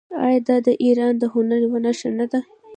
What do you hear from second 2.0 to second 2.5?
نه ده؟